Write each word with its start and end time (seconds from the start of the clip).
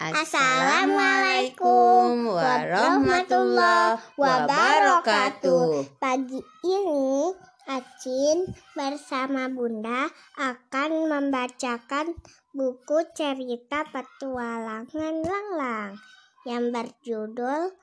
Assalamualaikum 0.00 2.32
warahmatullahi 2.32 4.00
wabarakatuh. 4.16 6.00
Pagi 6.00 6.40
ini 6.64 7.28
Acin 7.68 8.48
bersama 8.72 9.52
Bunda 9.52 10.08
akan 10.40 11.04
membacakan 11.04 12.16
buku 12.56 13.12
cerita 13.12 13.84
petualangan 13.92 15.20
Langlang 15.20 16.00
yang 16.48 16.72
berjudul 16.72 17.76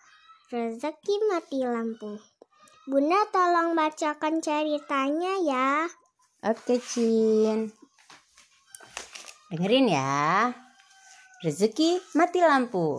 Rezeki 0.49 1.15
Mati 1.29 1.69
Lampu. 1.69 2.17
Bunda 2.89 3.29
tolong 3.29 3.77
bacakan 3.77 4.41
ceritanya 4.41 5.37
ya. 5.45 5.85
Oke, 6.41 6.81
Cin. 6.81 7.69
Dengerin 9.53 9.85
ya. 9.85 10.65
Rezeki 11.37 12.01
mati 12.17 12.41
lampu. 12.41 12.97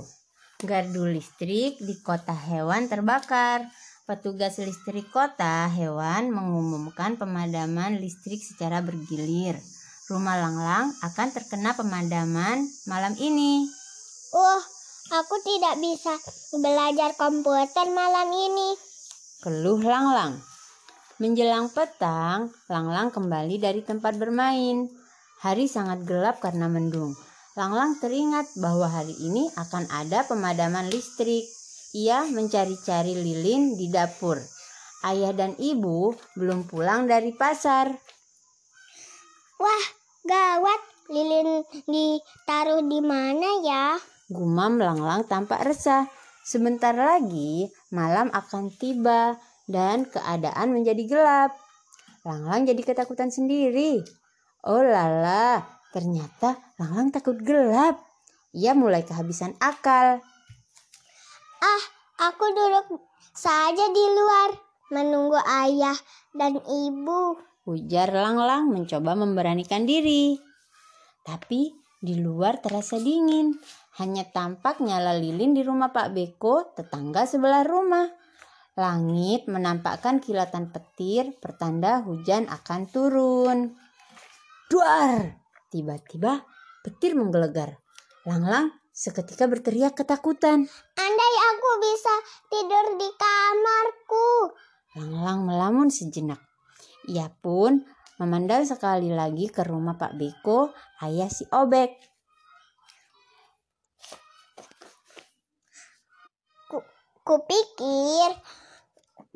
Gardu 0.62 1.10
listrik 1.10 1.74
di 1.82 1.98
kota 2.06 2.30
hewan 2.30 2.86
terbakar. 2.86 3.66
Petugas 4.06 4.62
listrik 4.62 5.10
kota 5.10 5.66
hewan 5.66 6.30
mengumumkan 6.30 7.18
pemadaman 7.18 7.98
listrik 7.98 8.38
secara 8.38 8.78
bergilir. 8.78 9.58
Rumah 10.06 10.38
Langlang 10.38 10.94
akan 11.02 11.28
terkena 11.34 11.74
pemadaman 11.74 12.62
malam 12.86 13.18
ini. 13.18 13.66
Oh, 14.30 14.60
aku 15.18 15.36
tidak 15.42 15.74
bisa 15.82 16.14
belajar 16.62 17.18
komputer 17.18 17.90
malam 17.90 18.30
ini. 18.30 18.78
Keluh 19.42 19.82
Langlang. 19.82 20.38
Menjelang 21.18 21.74
petang, 21.74 22.54
Langlang 22.70 23.10
kembali 23.10 23.58
dari 23.58 23.82
tempat 23.82 24.14
bermain. 24.14 24.86
Hari 25.42 25.66
sangat 25.66 26.06
gelap 26.06 26.38
karena 26.38 26.70
mendung. 26.70 27.18
Langlang 27.58 27.98
teringat 27.98 28.54
bahwa 28.54 28.86
hari 28.86 29.18
ini 29.18 29.50
akan 29.58 29.90
ada 29.90 30.22
pemadaman 30.22 30.86
listrik. 30.94 31.42
Ia 31.90 32.22
mencari-cari 32.30 33.18
lilin 33.18 33.74
di 33.74 33.90
dapur. 33.90 34.38
Ayah 35.02 35.34
dan 35.34 35.58
ibu 35.58 36.14
belum 36.38 36.70
pulang 36.70 37.10
dari 37.10 37.34
pasar. 37.34 37.90
Wah, 39.58 39.84
gawat. 40.22 40.80
Lilin 41.10 41.66
ditaruh 41.82 42.78
di 42.86 43.02
mana 43.02 43.50
ya? 43.66 43.98
Gumam 44.30 44.78
Langlang 44.78 45.26
tampak 45.26 45.66
resah. 45.66 46.06
Sebentar 46.46 46.94
lagi 46.94 47.66
malam 47.90 48.30
akan 48.30 48.70
tiba 48.70 49.34
dan 49.66 50.06
keadaan 50.06 50.78
menjadi 50.78 51.02
gelap. 51.10 51.58
Langlang 52.22 52.70
jadi 52.70 52.86
ketakutan 52.86 53.34
sendiri. 53.34 53.98
Oh 54.62 54.78
lala, 54.78 55.77
Ternyata 55.98 56.54
Langlang 56.78 57.10
takut 57.10 57.34
gelap. 57.42 57.98
Ia 58.54 58.70
mulai 58.70 59.02
kehabisan 59.02 59.58
akal. 59.58 60.22
Ah, 61.58 61.82
aku 62.22 62.54
duduk 62.54 63.02
saja 63.34 63.90
di 63.90 64.04
luar 64.14 64.54
menunggu 64.94 65.42
ayah 65.42 65.98
dan 66.30 66.62
ibu. 66.62 67.34
Ujar 67.66 68.14
Langlang 68.14 68.70
mencoba 68.70 69.18
memberanikan 69.18 69.90
diri. 69.90 70.38
Tapi 71.26 71.74
di 71.98 72.14
luar 72.14 72.62
terasa 72.62 73.02
dingin. 73.02 73.58
Hanya 73.98 74.22
tampak 74.30 74.78
nyala 74.78 75.18
lilin 75.18 75.50
di 75.50 75.66
rumah 75.66 75.90
Pak 75.90 76.14
Beko, 76.14 76.78
tetangga 76.78 77.26
sebelah 77.26 77.66
rumah. 77.66 78.06
Langit 78.78 79.50
menampakkan 79.50 80.22
kilatan 80.22 80.70
petir, 80.70 81.34
pertanda 81.42 82.06
hujan 82.06 82.46
akan 82.46 82.86
turun. 82.86 83.74
Duar! 84.70 85.47
Tiba-tiba 85.68 86.44
petir 86.80 87.12
menggelegar. 87.12 87.80
Langlang 88.24 88.72
seketika 88.92 89.46
berteriak 89.46 89.94
ketakutan. 89.96 90.64
Andai 90.96 91.34
aku 91.52 91.70
bisa 91.80 92.14
tidur 92.48 92.86
di 92.96 93.08
kamarku. 93.14 94.30
Langlang 94.96 95.44
melamun 95.44 95.88
sejenak. 95.92 96.40
Ia 97.08 97.28
pun 97.30 97.84
memandang 98.20 98.64
sekali 98.64 99.12
lagi 99.12 99.48
ke 99.52 99.64
rumah 99.64 99.96
Pak 99.96 100.16
Beko, 100.16 100.72
ayah 101.04 101.30
si 101.30 101.44
Obek. 101.52 102.08
kupikir 107.28 108.40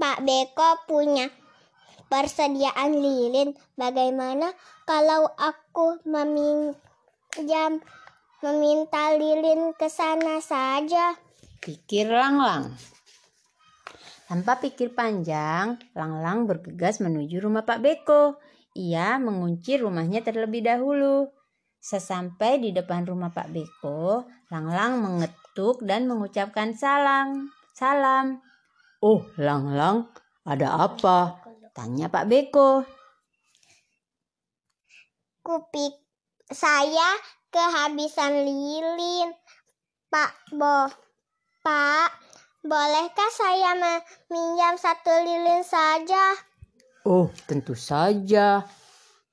Pak 0.01 0.25
Beko 0.25 0.69
punya 0.89 1.29
persediaan 2.13 2.93
lilin. 3.01 3.57
Bagaimana 3.73 4.53
kalau 4.85 5.33
aku 5.41 5.97
meminjam 6.05 7.81
meminta 8.45 9.17
lilin 9.17 9.73
ke 9.73 9.89
sana 9.89 10.45
saja? 10.45 11.17
Pikir 11.65 12.13
Langlang. 12.13 12.77
Tanpa 14.29 14.61
pikir 14.61 14.93
panjang, 14.93 15.81
Langlang 15.97 16.45
bergegas 16.45 17.01
menuju 17.01 17.41
rumah 17.41 17.65
Pak 17.65 17.81
Beko. 17.81 18.37
Ia 18.77 19.17
mengunci 19.17 19.81
rumahnya 19.81 20.21
terlebih 20.21 20.65
dahulu. 20.65 21.33
Sesampai 21.83 22.61
di 22.61 22.71
depan 22.73 23.09
rumah 23.09 23.33
Pak 23.33 23.49
Beko, 23.53 24.29
Langlang 24.53 25.01
mengetuk 25.01 25.85
dan 25.85 26.09
mengucapkan 26.09 26.73
salam. 26.77 27.53
Salam. 27.77 28.41
Oh, 29.05 29.21
Langlang, 29.37 30.09
ada 30.49 30.81
apa? 30.81 31.42
Tanya 31.73 32.13
Pak 32.13 32.29
Beko. 32.29 32.85
Kupik 35.41 35.97
saya 36.53 37.17
kehabisan 37.49 38.45
lilin. 38.45 39.33
Pak 40.13 40.53
Bo. 40.53 40.93
Pak, 41.65 42.13
bolehkah 42.61 43.31
saya 43.33 43.73
meminjam 43.73 44.77
satu 44.77 45.17
lilin 45.25 45.65
saja? 45.65 46.37
Oh, 47.09 47.33
tentu 47.49 47.73
saja. 47.73 48.69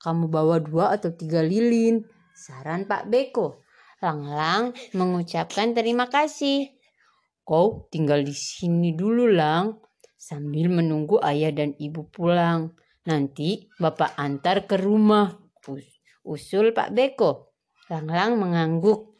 Kamu 0.00 0.32
bawa 0.32 0.64
dua 0.64 0.96
atau 0.96 1.12
tiga 1.12 1.44
lilin. 1.44 2.08
Saran 2.32 2.88
Pak 2.88 3.12
Beko. 3.12 3.60
Lang-lang 4.00 4.72
mengucapkan 4.96 5.76
terima 5.76 6.08
kasih. 6.08 6.72
Kau 7.44 7.84
tinggal 7.92 8.24
di 8.24 8.32
sini 8.32 8.96
dulu, 8.96 9.28
Lang 9.28 9.89
sambil 10.20 10.68
menunggu 10.68 11.16
ayah 11.24 11.48
dan 11.56 11.72
ibu 11.80 12.04
pulang. 12.12 12.76
Nanti 13.08 13.72
bapak 13.80 14.12
antar 14.20 14.68
ke 14.68 14.76
rumah. 14.76 15.32
Usul 16.20 16.76
Pak 16.76 16.92
Beko. 16.92 17.56
Langlang 17.88 18.36
mengangguk 18.36 19.16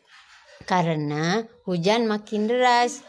karena 0.69 1.49
hujan 1.65 2.05
makin 2.05 2.45
deras. 2.47 3.01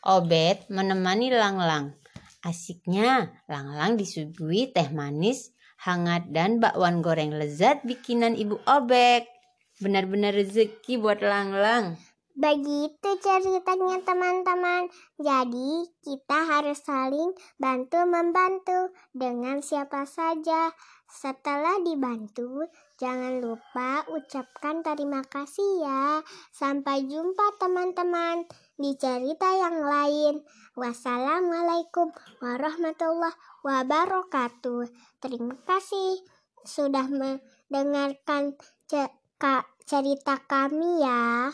Obet 0.00 0.64
menemani 0.72 1.28
Langlang. 1.28 1.92
Asiknya, 2.40 3.28
Langlang 3.44 4.00
disuguhi 4.00 4.72
teh 4.72 4.88
manis, 4.94 5.52
hangat, 5.84 6.32
dan 6.32 6.62
bakwan 6.62 7.04
goreng 7.04 7.34
lezat 7.36 7.84
bikinan 7.84 8.32
Ibu 8.38 8.64
Obek. 8.64 9.28
Benar-benar 9.78 10.32
rezeki 10.32 10.96
buat 10.98 11.20
Langlang. 11.20 12.00
Begitu 12.38 13.10
ceritanya 13.18 13.98
teman-teman. 14.06 14.86
Jadi 15.18 15.90
kita 16.06 16.38
harus 16.46 16.78
saling 16.86 17.34
bantu-membantu 17.58 18.94
dengan 19.10 19.58
siapa 19.58 20.06
saja. 20.06 20.70
Setelah 21.10 21.82
dibantu, 21.82 22.70
jangan 22.94 23.42
lupa 23.42 24.06
ucapkan 24.14 24.86
terima 24.86 25.26
kasih 25.26 25.82
ya. 25.82 26.22
Sampai 26.54 27.10
jumpa 27.10 27.58
teman-teman 27.58 28.46
di 28.78 28.94
cerita 28.94 29.50
yang 29.58 29.82
lain. 29.82 30.38
Wassalamualaikum 30.78 32.14
warahmatullahi 32.38 33.34
wabarakatuh. 33.66 34.86
Terima 35.18 35.58
kasih 35.66 36.22
sudah 36.62 37.10
mendengarkan 37.10 38.54
cerita 39.82 40.34
kami 40.46 41.02
ya. 41.02 41.50